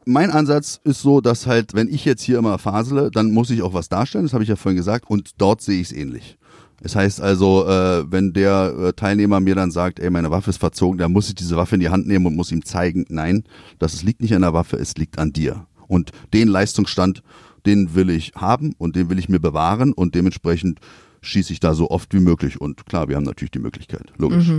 [0.04, 3.62] mein Ansatz ist so, dass halt, wenn ich jetzt hier immer fasele, dann muss ich
[3.62, 6.36] auch was darstellen, das habe ich ja vorhin gesagt, und dort sehe ich es ähnlich.
[6.82, 10.58] Es heißt also, äh, wenn der äh, Teilnehmer mir dann sagt, ey, meine Waffe ist
[10.58, 13.44] verzogen, dann muss ich diese Waffe in die Hand nehmen und muss ihm zeigen, nein,
[13.78, 15.66] das liegt nicht an der Waffe, es liegt an dir.
[15.86, 17.22] Und den Leistungsstand,
[17.66, 20.80] den will ich haben und den will ich mir bewahren und dementsprechend
[21.20, 22.60] schieße ich da so oft wie möglich.
[22.60, 24.50] Und klar, wir haben natürlich die Möglichkeit, logisch.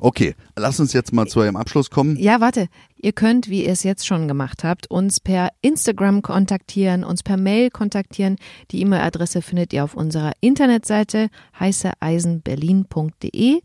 [0.00, 2.16] Okay, lass uns jetzt mal zu einem Abschluss kommen.
[2.16, 2.68] Ja, warte.
[2.96, 7.36] Ihr könnt, wie ihr es jetzt schon gemacht habt, uns per Instagram kontaktieren, uns per
[7.36, 8.36] Mail kontaktieren.
[8.70, 11.28] Die E-Mail-Adresse findet ihr auf unserer Internetseite
[11.58, 13.60] heißeeisenberlin.de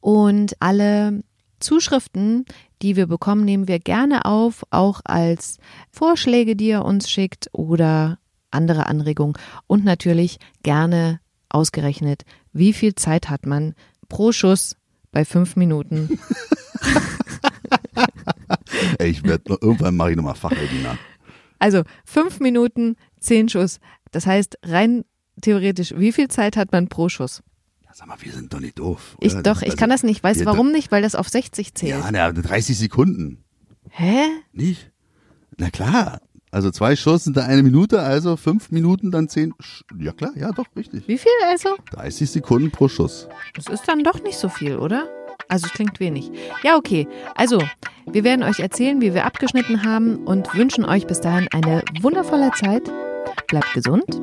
[0.00, 1.22] und alle
[1.58, 2.44] Zuschriften,
[2.82, 5.58] die wir bekommen, nehmen wir gerne auf, auch als
[5.90, 8.18] Vorschläge, die ihr uns schickt oder
[8.50, 9.34] andere Anregungen
[9.66, 13.74] und natürlich gerne ausgerechnet, wie viel Zeit hat man
[14.08, 14.76] pro Schuss
[15.12, 16.18] bei fünf Minuten
[18.98, 20.98] Ey, ich werde irgendwann mache ich nochmal Fachwebinar.
[21.58, 23.80] Also fünf Minuten, zehn Schuss.
[24.10, 25.04] Das heißt, rein
[25.40, 27.42] theoretisch, wie viel Zeit hat man pro Schuss?
[27.98, 29.16] Sag mal, wir sind doch nicht doof.
[29.20, 29.42] Ich oder?
[29.42, 30.22] doch, ich kann das nicht.
[30.22, 30.92] Weißt du warum nicht?
[30.92, 31.92] Weil das auf 60 zählt.
[31.92, 33.42] Ja, na, 30 Sekunden.
[33.88, 34.20] Hä?
[34.52, 34.90] Nicht?
[35.56, 36.20] Na klar.
[36.50, 39.54] Also zwei Schuss sind da eine Minute, also fünf Minuten, dann zehn.
[39.60, 41.08] Sch ja klar, ja doch, richtig.
[41.08, 41.70] Wie viel also?
[41.92, 43.30] 30 Sekunden pro Schuss.
[43.54, 45.08] Das ist dann doch nicht so viel, oder?
[45.48, 46.30] Also es klingt wenig.
[46.62, 47.08] Ja, okay.
[47.34, 47.62] Also,
[48.04, 52.50] wir werden euch erzählen, wie wir abgeschnitten haben und wünschen euch bis dahin eine wundervolle
[52.50, 52.92] Zeit.
[53.48, 54.16] Bleibt gesund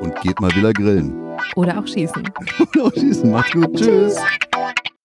[0.00, 1.27] Und geht mal wieder grillen.
[1.56, 2.22] Oder auch schießen.
[2.74, 3.30] Oder auch schießen.
[3.30, 3.76] Macht's gut.
[3.76, 4.16] Tschüss.